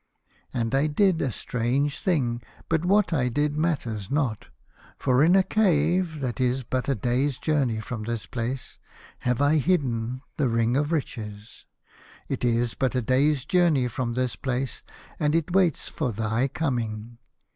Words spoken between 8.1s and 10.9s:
place have I hidden the Ring